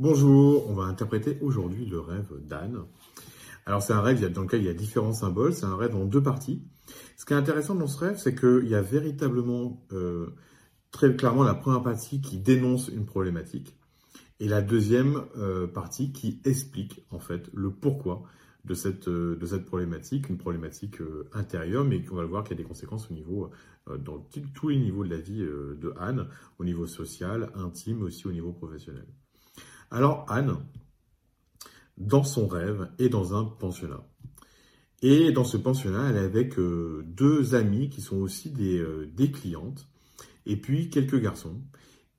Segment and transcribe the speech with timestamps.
[0.00, 2.84] Bonjour, on va interpréter aujourd'hui le rêve d'Anne.
[3.66, 6.04] Alors c'est un rêve dans lequel il y a différents symboles, c'est un rêve en
[6.04, 6.62] deux parties.
[7.16, 10.28] Ce qui est intéressant dans ce rêve, c'est qu'il y a véritablement euh,
[10.92, 13.76] très clairement la première partie qui dénonce une problématique
[14.38, 18.22] et la deuxième euh, partie qui explique en fait le pourquoi
[18.66, 20.98] de cette, euh, problématique, une problématique
[21.32, 23.50] intérieure, mais qu'on va le voir qu'il y a des conséquences au niveau,
[23.98, 26.28] dans tous les niveaux de la vie de Anne,
[26.60, 29.06] au niveau social, intime, aussi au niveau professionnel.
[29.90, 30.56] Alors Anne,
[31.96, 34.02] dans son rêve, est dans un pensionnat.
[35.02, 39.08] Et dans ce pensionnat, elle est avec euh, deux amis qui sont aussi des, euh,
[39.14, 39.86] des, clientes,
[40.44, 41.60] et puis quelques garçons.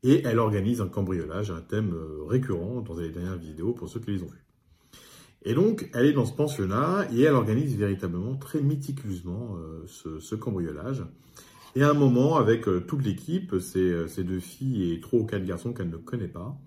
[0.01, 3.99] Et elle organise un cambriolage, un thème euh, récurrent dans les dernières vidéos pour ceux
[3.99, 4.45] qui les ont vus.
[5.43, 9.55] Et donc, elle est dans ce pensionnat et elle organise véritablement très méticuleusement
[9.87, 11.05] ce, ce, cambriolage.
[11.75, 15.71] Et à un moment, avec toute l'équipe, ces, deux filles et trois ou quatre garçons
[15.71, 16.57] qu'elle ne connaît pas,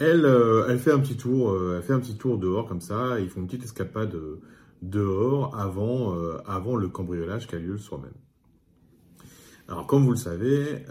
[0.00, 2.80] elle, euh, elle fait un petit tour, euh, elle fait un petit tour dehors comme
[2.80, 3.20] ça.
[3.20, 4.40] ils font une petite escapade euh,
[4.82, 8.12] dehors avant, le cambriolage qui a lieu le soir même.
[9.66, 10.84] Alors, comme vous le savez,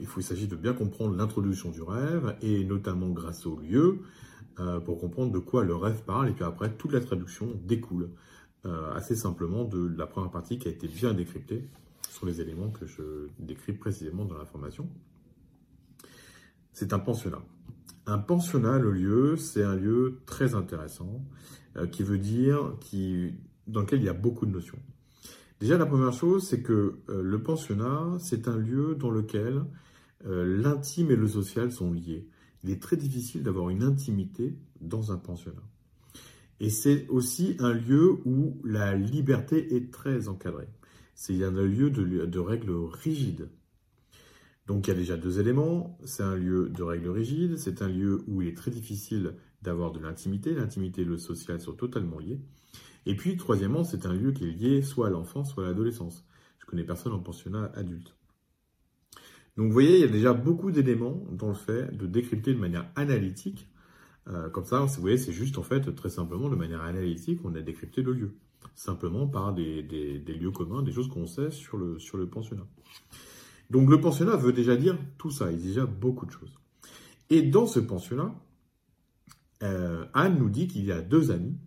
[0.00, 4.02] il, il s'agit de bien comprendre l'introduction du rêve et notamment grâce au lieu
[4.84, 6.28] pour comprendre de quoi le rêve parle.
[6.28, 8.10] Et puis après, toute la traduction découle
[8.94, 11.68] assez simplement de la première partie qui a été bien décryptée
[12.08, 14.88] sur les éléments que je décris précisément dans l'information.
[16.72, 17.42] C'est un pensionnat.
[18.08, 21.22] Un pensionnat, le lieu, c'est un lieu très intéressant,
[21.76, 23.34] euh, qui veut dire qui,
[23.66, 24.78] dans lequel il y a beaucoup de notions.
[25.60, 29.62] Déjà, la première chose, c'est que euh, le pensionnat, c'est un lieu dans lequel
[30.24, 32.26] euh, l'intime et le social sont liés.
[32.64, 35.68] Il est très difficile d'avoir une intimité dans un pensionnat.
[36.60, 40.70] Et c'est aussi un lieu où la liberté est très encadrée.
[41.14, 43.50] C'est un lieu de, de règles rigides.
[44.68, 45.98] Donc il y a déjà deux éléments.
[46.04, 49.92] C'est un lieu de règles rigides, c'est un lieu où il est très difficile d'avoir
[49.92, 50.54] de l'intimité.
[50.54, 52.38] L'intimité et le social sont totalement liés.
[53.06, 56.26] Et puis troisièmement, c'est un lieu qui est lié soit à l'enfance, soit à l'adolescence.
[56.58, 58.14] Je connais personne en pensionnat adulte.
[59.56, 62.60] Donc vous voyez, il y a déjà beaucoup d'éléments dans le fait de décrypter de
[62.60, 63.68] manière analytique.
[64.28, 67.54] Euh, comme ça, vous voyez, c'est juste en fait très simplement de manière analytique, on
[67.54, 68.34] a décrypté le lieu.
[68.74, 72.66] Simplement par des, lieux communs, des choses qu'on sait sur le, sur le pensionnat.
[73.70, 76.58] Donc le pensionnat veut déjà dire tout ça, il dit déjà beaucoup de choses.
[77.30, 78.34] Et dans ce pensionnat,
[79.62, 81.58] euh, Anne nous dit qu'il y a deux amis.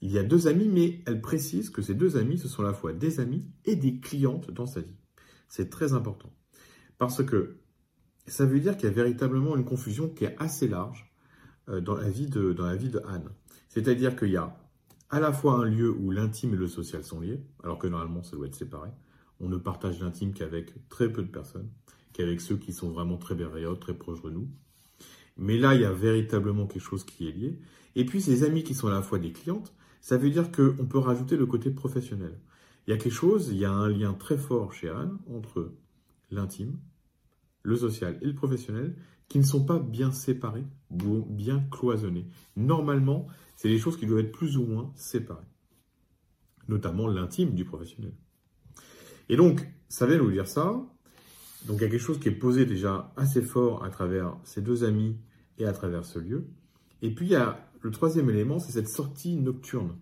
[0.00, 2.66] Il y a deux amis, mais elle précise que ces deux amis, ce sont à
[2.66, 4.96] la fois des amis et des clientes dans sa vie.
[5.48, 6.32] C'est très important.
[6.98, 7.56] Parce que
[8.26, 11.12] ça veut dire qu'il y a véritablement une confusion qui est assez large
[11.68, 13.28] euh, dans, la vie de, dans la vie de Anne.
[13.68, 14.56] C'est-à-dire qu'il y a
[15.10, 18.22] à la fois un lieu où l'intime et le social sont liés, alors que normalement
[18.22, 18.90] ça doit être séparé
[19.40, 21.70] on ne partage l'intime qu'avec très peu de personnes,
[22.12, 24.48] qu'avec ceux qui sont vraiment très bienveillants, très proches de nous.
[25.36, 27.58] Mais là, il y a véritablement quelque chose qui est lié.
[27.94, 30.86] Et puis, ces amis qui sont à la fois des clientes, ça veut dire qu'on
[30.86, 32.38] peut rajouter le côté professionnel.
[32.86, 35.72] Il y a quelque chose, il y a un lien très fort chez Anne entre
[36.30, 36.78] l'intime,
[37.62, 38.96] le social et le professionnel
[39.28, 42.26] qui ne sont pas bien séparés bien cloisonnés.
[42.56, 45.44] Normalement, c'est des choses qui doivent être plus ou moins séparées,
[46.68, 48.14] notamment l'intime du professionnel.
[49.28, 50.80] Et donc, ça vient nous dire ça.
[51.66, 54.62] Donc, il y a quelque chose qui est posé déjà assez fort à travers ces
[54.62, 55.16] deux amis
[55.58, 56.44] et à travers ce lieu.
[57.02, 59.96] Et puis, il y a le troisième élément, c'est cette sortie nocturne.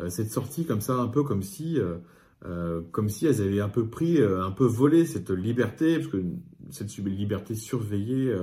[0.00, 1.98] Euh, cette sortie comme ça, un peu comme si, euh,
[2.44, 6.22] euh, comme si elles avaient un peu pris, un peu volé cette liberté, parce que
[6.70, 8.34] cette liberté surveillée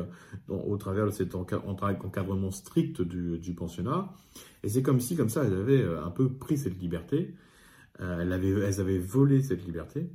[0.48, 4.14] au travers de cet encadrement strict du, du pensionnat.
[4.64, 7.34] Et c'est comme si, comme ça, elles avaient un peu pris cette liberté.
[8.02, 10.08] Euh, elles, avaient, volé cette liberté.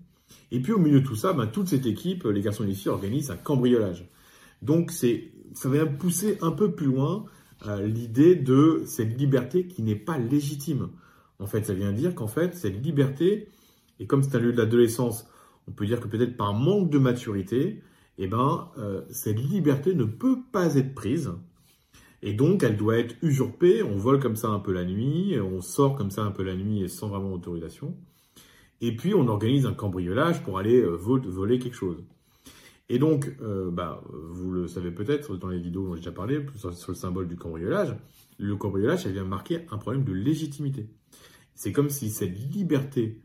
[0.50, 2.74] Et puis au milieu de tout ça, ben, toute cette équipe, les garçons et les
[2.74, 4.08] filles, organisent un cambriolage.
[4.62, 7.24] Donc ça vient pousser un peu plus loin
[7.66, 10.90] euh, l'idée de cette liberté qui n'est pas légitime.
[11.38, 13.48] En fait, ça vient dire qu'en fait, cette liberté,
[14.00, 15.28] et comme c'est un lieu de l'adolescence,
[15.68, 17.82] on peut dire que peut-être par manque de maturité,
[18.18, 21.32] eh ben, euh, cette liberté ne peut pas être prise
[22.22, 23.82] et donc, elle doit être usurpée.
[23.82, 26.56] On vole comme ça un peu la nuit, on sort comme ça un peu la
[26.56, 27.94] nuit sans vraiment autorisation.
[28.80, 32.02] Et puis, on organise un cambriolage pour aller euh, voler quelque chose.
[32.88, 36.44] Et donc, euh, bah, vous le savez peut-être dans les vidéos dont j'ai déjà parlé,
[36.54, 37.96] sur, le symbole du cambriolage,
[38.38, 40.88] le cambriolage, ça vient marquer un problème de légitimité.
[41.54, 43.20] C'est comme si cette liberté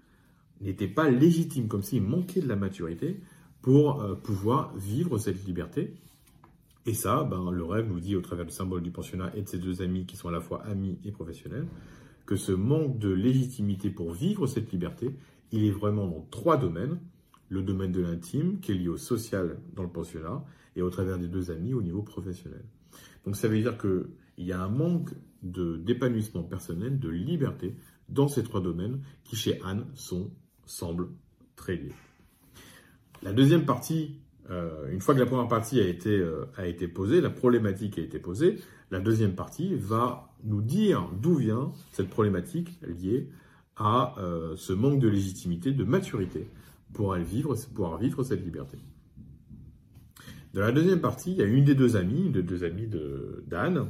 [0.61, 3.19] n'était pas légitime, comme s'il manquait de la maturité
[3.61, 5.93] pour euh, pouvoir vivre cette liberté
[6.85, 9.47] et ça, ben, le rêve nous dit au travers du symbole du pensionnat et de
[9.47, 11.67] ses deux amis qui sont à la fois amis et professionnels,
[12.25, 15.15] que ce manque de légitimité pour vivre cette liberté,
[15.51, 16.99] il est vraiment dans trois domaines.
[17.49, 20.41] le domaine de l'intime, qui est lié au social dans le pensionnat,
[20.77, 22.63] et au travers des deux amis au niveau professionnel.
[23.25, 24.05] Donc ça veut dire qu'il
[24.37, 25.09] y a un manque
[25.43, 27.75] d'épanouissement personnel, de liberté
[28.07, 30.31] dans ces trois domaines qui chez Anne sont,
[30.65, 31.09] semblent
[31.55, 31.93] très liés.
[33.21, 36.87] La deuxième partie, euh, une fois que la première partie a été, euh, a été
[36.87, 38.59] posée, la problématique a été posée,
[38.91, 43.29] la deuxième partie va nous dire d'où vient cette problématique liée
[43.77, 46.49] à euh, ce manque de légitimité, de maturité
[46.93, 48.77] pour vivre, pouvoir vivre cette liberté.
[50.53, 52.89] Dans la deuxième partie, il y a une des deux amies, une des deux amies
[53.47, 53.87] d'Anne,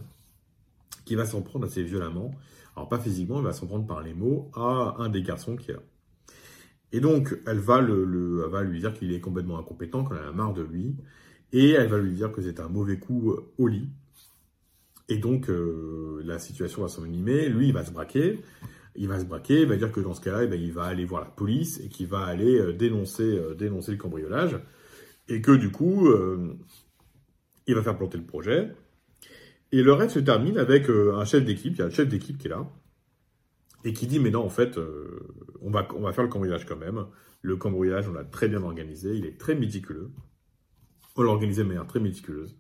[1.06, 2.36] qui va s'en prendre assez violemment,
[2.76, 5.72] alors pas physiquement, elle va s'en prendre par les mots, à un des garçons qui
[5.72, 5.80] est là.
[6.94, 10.96] Et donc, elle va, lui dire qu'il est complètement incompétent, qu'elle a marre de lui,
[11.54, 13.90] et elle va lui dire que c'est un mauvais coup au lit.
[15.08, 18.40] Et donc, euh, la situation va s'envenimer, lui, il va se braquer,
[18.96, 20.84] il va se braquer, il va dire que dans ce cas-là, eh ben, il va
[20.84, 24.58] aller voir la police et qu'il va aller euh, dénoncer, euh, dénoncer le cambriolage,
[25.28, 26.10] et que du coup,
[27.68, 28.74] il va faire planter le projet.
[29.72, 32.38] Et le rêve se termine avec un chef d'équipe, il y a le chef d'équipe
[32.38, 32.70] qui est là,
[33.84, 35.20] et qui dit mais non en fait euh,
[35.62, 37.06] on va on faire le cambriolage quand même.
[37.42, 40.12] Le cambriolage on l'a très bien organisé, il est très méticuleux.
[41.16, 42.56] On l'a organisé de manière très méticuleuse.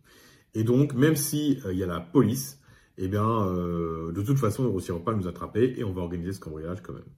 [0.54, 2.60] Et donc même si euh, il y a la police,
[2.98, 5.94] eh bien euh, de toute façon ils ne réussiront pas à nous attraper et on
[5.94, 7.10] va organiser ce cambriolage quand même.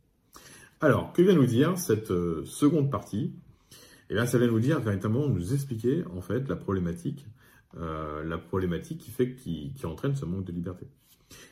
[0.82, 2.14] Alors que vient nous dire cette
[2.46, 3.34] seconde partie?
[4.10, 7.26] Eh bien ça vient nous dire véritablement nous expliquer en fait la problématique
[7.76, 10.86] la problématique qui fait qui entraîne ce manque de liberté.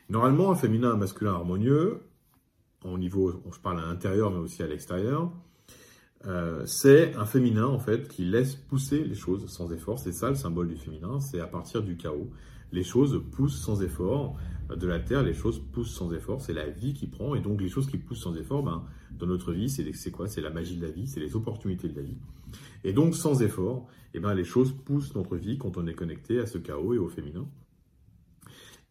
[0.09, 2.01] Normalement, un féminin, un masculin harmonieux,
[2.83, 5.31] au niveau, je parle à l'intérieur mais aussi à l'extérieur,
[6.28, 10.00] euh, c'est un féminin en fait qui laisse pousser les choses sans effort.
[10.00, 12.30] C'est ça le symbole du féminin, c'est à partir du chaos.
[12.72, 14.38] Les choses poussent sans effort.
[14.69, 16.42] De la terre, les choses poussent sans effort.
[16.42, 17.36] C'est la vie qui prend.
[17.36, 20.27] Et donc les choses qui poussent sans effort, ben, dans notre vie, c'est quoi?
[20.27, 22.18] C'est la magie de la vie, c'est les opportunités de la vie.
[22.84, 26.39] Et donc sans effort, eh ben, les choses poussent notre vie quand on est connecté
[26.39, 27.45] à ce chaos et au féminin.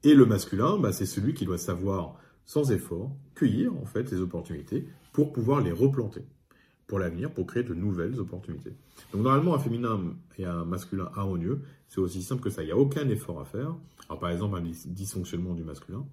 [0.02, 2.18] Et le masculin, ben, c'est celui qui doit savoir
[2.50, 6.24] sans effort, cueillir en fait les opportunités pour pouvoir les replanter
[6.88, 8.72] pour l'avenir, pour créer de nouvelles opportunités.
[9.12, 10.00] Donc normalement, un féminin
[10.36, 12.64] et un masculin harmonieux, c'est aussi simple que ça.
[12.64, 13.76] Il n'y a aucun effort à faire.
[14.08, 16.04] Alors par exemple, un dysfonctionnement du masculin,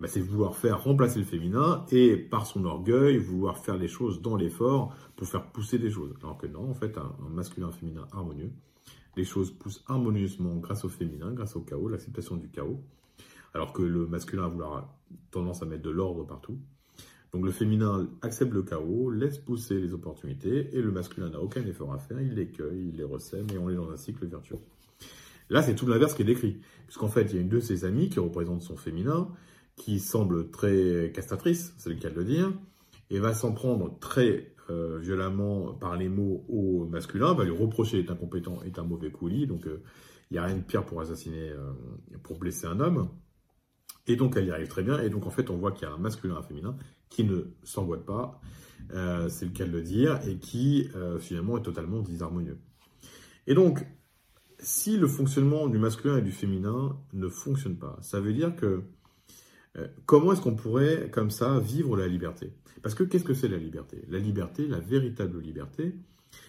[0.00, 4.22] bah, c'est vouloir faire remplacer le féminin et par son orgueil, vouloir faire les choses
[4.22, 6.14] dans l'effort pour faire pousser des choses.
[6.22, 8.52] Alors que non, en fait, un, masculin, féminin harmonieux,
[9.18, 12.80] les choses poussent harmonieusement grâce au féminin, grâce au chaos, l'acceptation du chaos,
[13.56, 14.94] alors que le masculin a vouloir
[15.30, 16.58] tendance à mettre de l'ordre partout.
[17.32, 21.64] Donc le féminin accepte le chaos, laisse pousser les opportunités, et le masculin n'a aucun
[21.66, 24.26] effort à faire, il les cueille, il les recème, et on est dans un cycle
[24.26, 24.58] vertueux.
[25.48, 27.86] Là, c'est tout l'inverse qui est décrit, puisqu'en fait, il y a une de ses
[27.86, 29.28] amies qui représente son féminin,
[29.74, 32.52] qui semble très castatrice, c'est le cas de le dire,
[33.08, 37.98] et va s'en prendre très euh, violemment par les mots au masculin, va lui reprocher
[37.98, 39.82] d'être incompétent, est un mauvais coulis, donc euh,
[40.30, 41.72] il n'y a rien de pire pour assassiner, euh,
[42.22, 43.08] pour blesser un homme.
[44.06, 45.00] Et donc, elle y arrive très bien.
[45.00, 46.76] Et donc, en fait, on voit qu'il y a un masculin et un féminin
[47.08, 48.40] qui ne s'emboîtent pas,
[48.92, 52.58] euh, c'est le cas de le dire, et qui, euh, finalement, est totalement disharmonieux.
[53.46, 53.84] Et donc,
[54.58, 58.82] si le fonctionnement du masculin et du féminin ne fonctionne pas, ça veut dire que
[59.76, 62.52] euh, comment est-ce qu'on pourrait, comme ça, vivre la liberté?
[62.82, 64.04] Parce que qu'est-ce que c'est la liberté?
[64.08, 65.94] La liberté, la véritable liberté,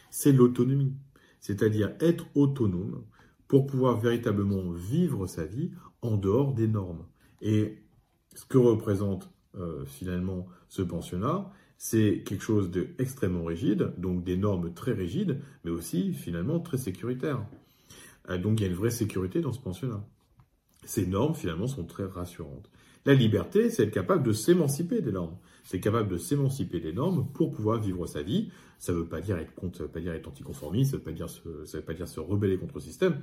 [0.09, 0.93] c'est l'autonomie.
[1.39, 3.03] C'est-à-dire être autonome
[3.47, 5.71] pour pouvoir véritablement vivre sa vie
[6.01, 7.05] en dehors des normes.
[7.41, 7.77] Et
[8.35, 14.73] ce que représente euh, finalement ce pensionnat, c'est quelque chose d'extrêmement rigide, donc des normes
[14.73, 17.45] très rigides, mais aussi finalement très sécuritaires.
[18.29, 20.03] Euh, donc il y a une vraie sécurité dans ce pensionnat.
[20.85, 22.69] Ces normes finalement sont très rassurantes.
[23.05, 25.37] La liberté, c'est être capable de s'émanciper des normes.
[25.63, 28.51] C'est capable de s'émanciper des normes pour pouvoir vivre sa vie.
[28.79, 30.99] Ça ne veut pas dire être contre, ça veut pas dire être anticonformiste, ça ne
[30.99, 33.21] veut pas dire veut pas dire se rebeller contre le système,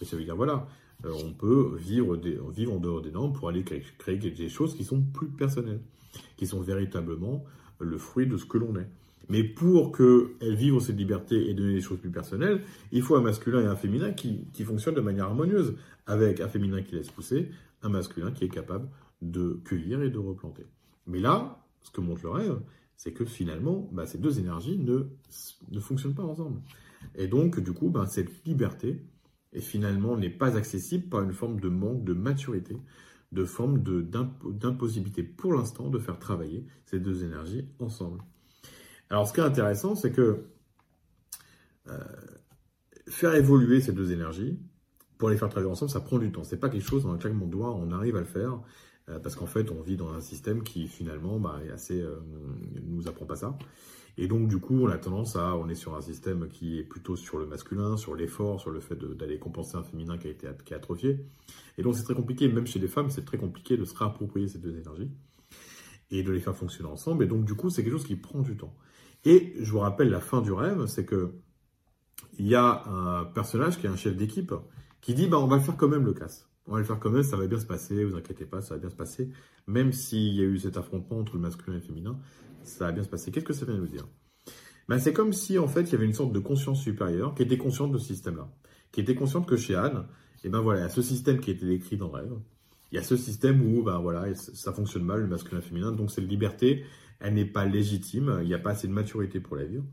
[0.00, 0.66] mais ça veut dire voilà,
[1.04, 5.00] on peut vivre, vivre en dehors des normes pour aller créer, des choses qui sont
[5.00, 5.80] plus personnelles,
[6.36, 7.44] qui sont véritablement
[7.80, 8.88] le fruit de ce que l'on est.
[9.28, 13.22] Mais pour qu'elles vivent cette liberté et donner des choses plus personnelles, il faut un
[13.22, 15.74] masculin et un féminin qui, qui fonctionnent de manière harmonieuse,
[16.06, 17.50] avec un féminin qui laisse pousser,
[17.82, 18.88] un masculin qui est capable
[19.22, 20.66] de cueillir et de replanter.
[21.06, 22.60] Mais là, ce que montre le rêve,
[22.96, 25.06] c'est que finalement, bah, ces deux énergies ne,
[25.70, 26.60] ne fonctionnent pas ensemble.
[27.16, 29.02] Et donc, du coup, bah, cette liberté,
[29.52, 32.76] et finalement n'est pas accessible par une forme de manque de maturité,
[33.32, 38.22] de forme d'impossibilité pour l'instant de faire travailler ces deux énergies ensemble.
[39.10, 40.46] Alors ce qui est intéressant, c'est que
[41.88, 41.98] euh,
[43.08, 44.58] faire évoluer ces deux énergies,
[45.18, 46.42] pour les faire travailler ensemble, ça prend du temps.
[46.42, 48.60] C'est pas quelque chose dans un claquement de doigts, on arrive à le faire,
[49.06, 52.20] parce qu'en fait, on vit dans un système qui finalement bah, euh,
[52.84, 53.56] nous apprend pas ça.
[54.18, 56.82] Et donc, du coup, on a tendance à, on est sur un système qui est
[56.82, 60.30] plutôt sur le masculin, sur l'effort, sur le fait d'aller compenser un féminin qui a
[60.30, 61.24] été qui atrophié.
[61.78, 64.48] Et donc, c'est très compliqué, même chez les femmes, c'est très compliqué de se réapproprier
[64.48, 65.10] ces deux énergies
[66.10, 67.24] et de les faire fonctionner ensemble.
[67.24, 68.76] Et donc, du coup, c'est quelque chose qui prend du temps.
[69.24, 71.32] Et je vous rappelle la fin du rêve, c'est que
[72.38, 74.52] il y a un personnage qui est un chef d'équipe
[75.00, 76.51] qui dit, bah, on va faire quand même le casse.
[76.66, 78.74] On va le faire quand même, ça va bien se passer, vous inquiétez pas, ça
[78.74, 79.30] va bien se passer.
[79.66, 82.18] Même s'il y a eu cet affrontement entre le masculin et le féminin,
[82.62, 83.30] ça va bien se passer.
[83.30, 84.06] Qu'est-ce que ça vient nous dire?
[84.88, 87.42] Ben, C'est comme si, en fait, il y avait une sorte de conscience supérieure qui
[87.42, 88.48] était consciente de ce système-là.
[88.92, 90.06] Qui était consciente que chez Anne,
[90.44, 92.32] et eh ben voilà, il y a ce système qui été décrit dans le rêve.
[92.90, 95.68] Il y a ce système où, ben voilà, ça fonctionne mal, le masculin et le
[95.68, 95.92] féminin.
[95.92, 96.84] Donc, cette liberté,
[97.20, 98.38] elle n'est pas légitime.
[98.42, 99.84] Il n'y a pas assez de maturité pour la vivre.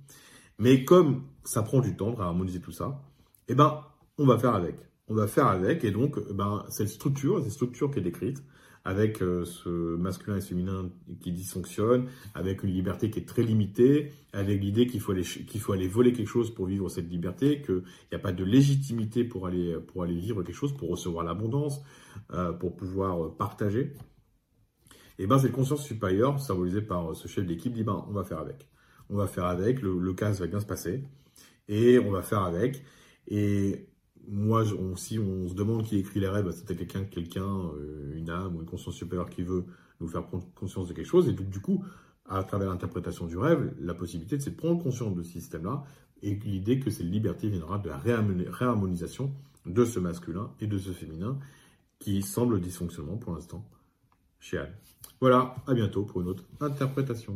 [0.57, 3.01] Mais comme ça prend du temps de harmoniser tout ça,
[3.47, 3.83] eh ben,
[4.17, 4.75] on va faire avec.
[5.09, 5.83] On va faire avec.
[5.83, 8.43] Et donc, ben, cette structure, cette structure qui est décrite,
[8.85, 10.89] avec euh, ce masculin et féminin
[11.19, 16.13] qui dysfonctionne, avec une liberté qui est très limitée, avec l'idée qu'il faut, aller, voler
[16.13, 19.75] quelque chose pour vivre cette liberté, qu'il n'y a pas de légitimité pour aller,
[20.07, 21.81] vivre quelque chose, pour recevoir l'abondance,
[22.33, 23.93] euh, pour pouvoir partager.
[25.17, 28.39] Et ben cette conscience supérieure, symbolisée par ce chef d'équipe, dit ben on va faire
[28.39, 28.69] avec.
[29.09, 31.03] On va faire avec, le, le cas va bien se passer,
[31.67, 32.83] et on va faire avec.
[33.27, 33.88] Et
[34.29, 34.63] moi,
[34.95, 38.55] si on se demande qui écrit les rêves, bah, c'était quelqu'un, quelqu'un, euh, une âme
[38.55, 39.65] ou une conscience supérieure qui veut
[39.99, 41.27] nous faire prendre conscience de quelque chose.
[41.27, 41.83] Et donc, du coup,
[42.25, 45.83] à travers l'interprétation du rêve, la possibilité, c'est de prendre conscience de ce système-là
[46.21, 49.33] et l'idée que cette liberté viendra de la réharmonisation
[49.65, 51.37] de ce masculin et de ce féminin
[51.97, 53.67] qui semble dysfonctionnement pour l'instant
[54.39, 54.73] chez Anne.
[55.19, 57.35] Voilà, à bientôt pour une autre interprétation.